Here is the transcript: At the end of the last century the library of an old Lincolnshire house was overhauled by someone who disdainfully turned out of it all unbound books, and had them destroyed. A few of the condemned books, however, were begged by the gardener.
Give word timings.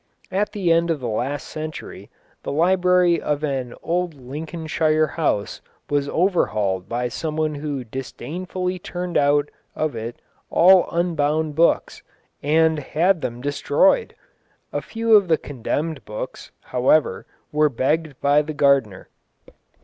At 0.31 0.51
the 0.53 0.71
end 0.71 0.89
of 0.89 0.99
the 0.99 1.07
last 1.07 1.45
century 1.47 2.09
the 2.41 2.51
library 2.51 3.21
of 3.21 3.43
an 3.43 3.75
old 3.83 4.15
Lincolnshire 4.15 5.05
house 5.13 5.61
was 5.91 6.09
overhauled 6.09 6.89
by 6.89 7.07
someone 7.07 7.53
who 7.53 7.83
disdainfully 7.83 8.79
turned 8.79 9.15
out 9.15 9.49
of 9.75 9.95
it 9.95 10.19
all 10.49 10.89
unbound 10.89 11.53
books, 11.55 12.01
and 12.41 12.79
had 12.79 13.21
them 13.21 13.41
destroyed. 13.41 14.15
A 14.73 14.81
few 14.81 15.13
of 15.15 15.27
the 15.27 15.37
condemned 15.37 16.03
books, 16.03 16.49
however, 16.61 17.27
were 17.51 17.69
begged 17.69 18.19
by 18.21 18.41
the 18.41 18.55
gardener. 18.55 19.07